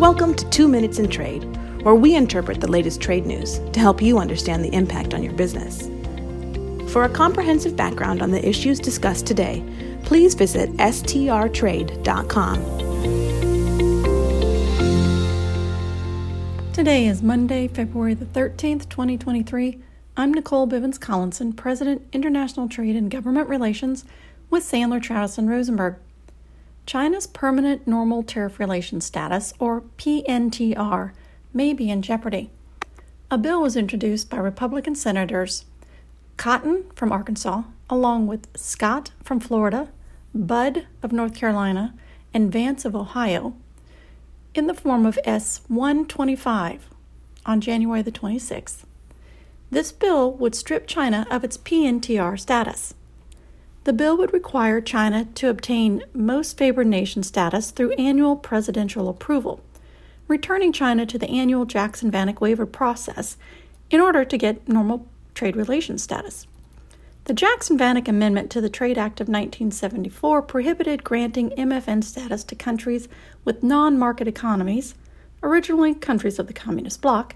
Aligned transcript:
Welcome 0.00 0.34
to 0.36 0.48
Two 0.48 0.66
Minutes 0.66 0.98
in 0.98 1.10
Trade, 1.10 1.44
where 1.82 1.94
we 1.94 2.14
interpret 2.16 2.62
the 2.62 2.70
latest 2.70 3.02
trade 3.02 3.26
news 3.26 3.58
to 3.72 3.80
help 3.80 4.00
you 4.00 4.18
understand 4.18 4.64
the 4.64 4.72
impact 4.72 5.12
on 5.12 5.22
your 5.22 5.34
business. 5.34 5.90
For 6.90 7.04
a 7.04 7.08
comprehensive 7.10 7.76
background 7.76 8.22
on 8.22 8.30
the 8.30 8.42
issues 8.48 8.80
discussed 8.80 9.26
today, 9.26 9.62
please 10.04 10.32
visit 10.32 10.70
strtrade.com. 10.78 11.92
Today 16.72 17.06
is 17.06 17.22
Monday, 17.22 17.68
February 17.68 18.14
the 18.14 18.24
13th, 18.24 18.88
2023. 18.88 19.82
I'm 20.16 20.32
Nicole 20.32 20.66
Bivens 20.66 20.98
Collinson, 20.98 21.52
President, 21.52 22.08
International 22.14 22.70
Trade 22.70 22.96
and 22.96 23.10
Government 23.10 23.50
Relations 23.50 24.06
with 24.48 24.64
Sandler 24.64 25.02
Travis 25.02 25.36
and 25.36 25.50
Rosenberg. 25.50 25.96
China's 26.90 27.28
Permanent 27.28 27.86
Normal 27.86 28.24
Tariff 28.24 28.58
Relations 28.58 29.04
Status, 29.04 29.54
or 29.60 29.82
PNTR, 29.96 31.12
may 31.54 31.72
be 31.72 31.88
in 31.88 32.02
jeopardy. 32.02 32.50
A 33.30 33.38
bill 33.38 33.62
was 33.62 33.76
introduced 33.76 34.28
by 34.28 34.38
Republican 34.38 34.96
Senators 34.96 35.66
Cotton 36.36 36.86
from 36.96 37.12
Arkansas, 37.12 37.62
along 37.88 38.26
with 38.26 38.48
Scott 38.56 39.12
from 39.22 39.38
Florida, 39.38 39.90
Budd 40.34 40.88
of 41.00 41.12
North 41.12 41.36
Carolina, 41.36 41.94
and 42.34 42.50
Vance 42.50 42.84
of 42.84 42.96
Ohio, 42.96 43.54
in 44.52 44.66
the 44.66 44.74
form 44.74 45.06
of 45.06 45.16
S 45.22 45.60
125 45.68 46.88
on 47.46 47.60
January 47.60 48.02
the 48.02 48.10
26th. 48.10 48.78
This 49.70 49.92
bill 49.92 50.32
would 50.32 50.56
strip 50.56 50.88
China 50.88 51.24
of 51.30 51.44
its 51.44 51.56
PNTR 51.56 52.36
status. 52.36 52.94
The 53.84 53.92
bill 53.94 54.16
would 54.18 54.34
require 54.34 54.82
China 54.82 55.24
to 55.36 55.48
obtain 55.48 56.02
most 56.12 56.58
favored 56.58 56.86
nation 56.86 57.22
status 57.22 57.70
through 57.70 57.92
annual 57.92 58.36
presidential 58.36 59.08
approval, 59.08 59.60
returning 60.28 60.72
China 60.72 61.06
to 61.06 61.18
the 61.18 61.30
annual 61.30 61.64
Jackson 61.64 62.10
Vanik 62.10 62.40
waiver 62.40 62.66
process 62.66 63.38
in 63.90 64.00
order 64.00 64.24
to 64.24 64.36
get 64.36 64.68
normal 64.68 65.06
trade 65.34 65.56
relations 65.56 66.02
status. 66.02 66.46
The 67.24 67.32
Jackson 67.32 67.78
Vanik 67.78 68.06
Amendment 68.06 68.50
to 68.50 68.60
the 68.60 68.68
Trade 68.68 68.98
Act 68.98 69.20
of 69.20 69.28
1974 69.28 70.42
prohibited 70.42 71.04
granting 71.04 71.50
MFN 71.50 72.04
status 72.04 72.44
to 72.44 72.54
countries 72.54 73.08
with 73.44 73.62
non 73.62 73.98
market 73.98 74.28
economies, 74.28 74.94
originally 75.42 75.94
countries 75.94 76.38
of 76.38 76.48
the 76.48 76.52
Communist 76.52 77.00
bloc, 77.00 77.34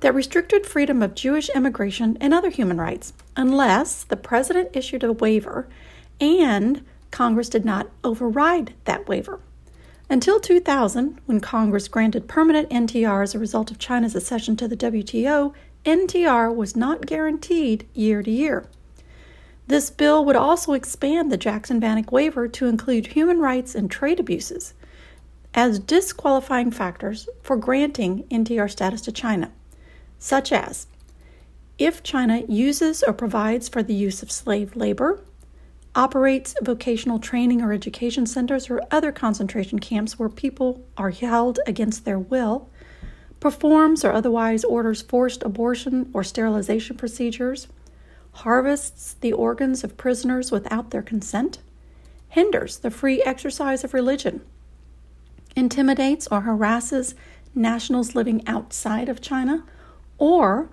that 0.00 0.14
restricted 0.14 0.66
freedom 0.66 1.02
of 1.02 1.14
Jewish 1.14 1.48
immigration 1.50 2.16
and 2.20 2.34
other 2.34 2.50
human 2.50 2.78
rights, 2.78 3.12
unless 3.36 4.04
the 4.04 4.16
president 4.16 4.70
issued 4.74 5.02
a 5.02 5.12
waiver 5.12 5.68
and 6.20 6.84
Congress 7.10 7.48
did 7.48 7.64
not 7.64 7.88
override 8.04 8.74
that 8.84 9.08
waiver. 9.08 9.40
Until 10.08 10.38
2000, 10.38 11.20
when 11.26 11.40
Congress 11.40 11.88
granted 11.88 12.28
permanent 12.28 12.70
NTR 12.70 13.22
as 13.22 13.34
a 13.34 13.38
result 13.38 13.70
of 13.70 13.78
China's 13.78 14.14
accession 14.14 14.56
to 14.56 14.68
the 14.68 14.76
WTO, 14.76 15.52
NTR 15.84 16.54
was 16.54 16.76
not 16.76 17.06
guaranteed 17.06 17.86
year 17.94 18.22
to 18.22 18.30
year. 18.30 18.68
This 19.66 19.90
bill 19.90 20.24
would 20.24 20.36
also 20.36 20.74
expand 20.74 21.32
the 21.32 21.36
Jackson 21.36 21.80
Vanik 21.80 22.12
waiver 22.12 22.46
to 22.46 22.66
include 22.66 23.08
human 23.08 23.40
rights 23.40 23.74
and 23.74 23.90
trade 23.90 24.20
abuses 24.20 24.74
as 25.54 25.78
disqualifying 25.80 26.70
factors 26.70 27.28
for 27.42 27.56
granting 27.56 28.24
NTR 28.24 28.70
status 28.70 29.00
to 29.02 29.12
China 29.12 29.50
such 30.18 30.52
as 30.52 30.86
if 31.78 32.02
China 32.02 32.42
uses 32.48 33.02
or 33.02 33.12
provides 33.12 33.68
for 33.68 33.82
the 33.82 33.94
use 33.94 34.22
of 34.22 34.32
slave 34.32 34.74
labor, 34.74 35.20
operates 35.94 36.54
vocational 36.62 37.18
training 37.18 37.62
or 37.62 37.72
education 37.72 38.26
centers 38.26 38.68
or 38.70 38.80
other 38.90 39.12
concentration 39.12 39.78
camps 39.78 40.18
where 40.18 40.28
people 40.28 40.84
are 40.96 41.10
held 41.10 41.58
against 41.66 42.04
their 42.04 42.18
will, 42.18 42.68
performs 43.40 44.04
or 44.04 44.12
otherwise 44.12 44.64
orders 44.64 45.02
forced 45.02 45.42
abortion 45.42 46.10
or 46.12 46.24
sterilization 46.24 46.96
procedures, 46.96 47.68
harvests 48.32 49.14
the 49.14 49.32
organs 49.32 49.82
of 49.84 49.96
prisoners 49.96 50.50
without 50.50 50.90
their 50.90 51.02
consent, 51.02 51.58
hinders 52.28 52.78
the 52.78 52.90
free 52.90 53.22
exercise 53.22 53.84
of 53.84 53.94
religion, 53.94 54.42
intimidates 55.54 56.26
or 56.30 56.42
harasses 56.42 57.14
nationals 57.54 58.14
living 58.14 58.46
outside 58.46 59.08
of 59.08 59.22
China 59.22 59.64
or 60.18 60.70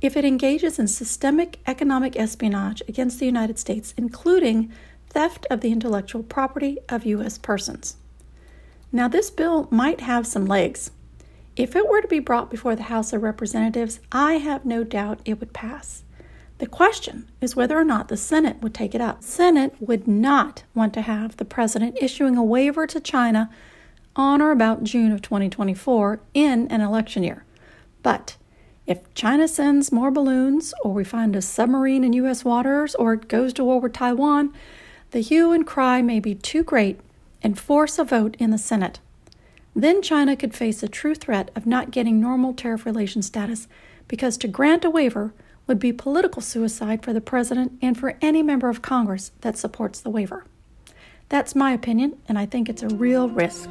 if 0.00 0.16
it 0.16 0.24
engages 0.24 0.78
in 0.78 0.88
systemic 0.88 1.58
economic 1.66 2.16
espionage 2.16 2.82
against 2.88 3.18
the 3.18 3.26
United 3.26 3.58
States, 3.58 3.94
including 3.96 4.70
theft 5.08 5.46
of 5.50 5.60
the 5.60 5.72
intellectual 5.72 6.22
property 6.22 6.78
of 6.88 7.06
U.S. 7.06 7.38
persons. 7.38 7.96
Now, 8.92 9.08
this 9.08 9.30
bill 9.30 9.68
might 9.70 10.00
have 10.00 10.26
some 10.26 10.46
legs. 10.46 10.90
If 11.56 11.74
it 11.74 11.88
were 11.88 12.02
to 12.02 12.08
be 12.08 12.18
brought 12.18 12.50
before 12.50 12.76
the 12.76 12.84
House 12.84 13.12
of 13.12 13.22
Representatives, 13.22 14.00
I 14.12 14.34
have 14.34 14.64
no 14.64 14.84
doubt 14.84 15.20
it 15.24 15.40
would 15.40 15.54
pass. 15.54 16.02
The 16.58 16.66
question 16.66 17.30
is 17.40 17.56
whether 17.56 17.78
or 17.78 17.84
not 17.84 18.08
the 18.08 18.16
Senate 18.16 18.62
would 18.62 18.74
take 18.74 18.94
it 18.94 19.00
up. 19.00 19.22
Senate 19.22 19.74
would 19.80 20.06
not 20.06 20.64
want 20.74 20.94
to 20.94 21.02
have 21.02 21.36
the 21.36 21.44
president 21.44 21.98
issuing 22.00 22.36
a 22.36 22.44
waiver 22.44 22.86
to 22.86 23.00
China 23.00 23.50
on 24.14 24.40
or 24.40 24.50
about 24.50 24.84
June 24.84 25.12
of 25.12 25.20
2024 25.20 26.20
in 26.32 26.68
an 26.68 26.80
election 26.80 27.22
year. 27.22 27.44
But 28.02 28.36
if 28.86 29.12
China 29.14 29.48
sends 29.48 29.90
more 29.90 30.10
balloons, 30.10 30.72
or 30.82 30.92
we 30.92 31.04
find 31.04 31.34
a 31.34 31.42
submarine 31.42 32.04
in 32.04 32.12
U.S. 32.14 32.44
waters, 32.44 32.94
or 32.94 33.14
it 33.14 33.28
goes 33.28 33.52
to 33.54 33.64
war 33.64 33.80
with 33.80 33.92
Taiwan, 33.92 34.52
the 35.10 35.20
hue 35.20 35.52
and 35.52 35.66
cry 35.66 36.02
may 36.02 36.20
be 36.20 36.34
too 36.34 36.62
great 36.62 37.00
and 37.42 37.58
force 37.58 37.98
a 37.98 38.04
vote 38.04 38.36
in 38.38 38.50
the 38.50 38.58
Senate. 38.58 39.00
Then 39.74 40.02
China 40.02 40.36
could 40.36 40.54
face 40.54 40.82
a 40.82 40.88
true 40.88 41.14
threat 41.14 41.50
of 41.54 41.66
not 41.66 41.90
getting 41.90 42.20
normal 42.20 42.54
tariff 42.54 42.86
relation 42.86 43.22
status 43.22 43.68
because 44.08 44.36
to 44.38 44.48
grant 44.48 44.84
a 44.84 44.90
waiver 44.90 45.34
would 45.66 45.78
be 45.78 45.92
political 45.92 46.40
suicide 46.40 47.04
for 47.04 47.12
the 47.12 47.20
president 47.20 47.72
and 47.82 47.98
for 47.98 48.16
any 48.22 48.42
member 48.42 48.68
of 48.68 48.82
Congress 48.82 49.32
that 49.40 49.58
supports 49.58 50.00
the 50.00 50.10
waiver. 50.10 50.44
That's 51.28 51.56
my 51.56 51.72
opinion, 51.72 52.18
and 52.28 52.38
I 52.38 52.46
think 52.46 52.68
it's 52.68 52.84
a 52.84 52.88
real 52.88 53.28
risk. 53.28 53.70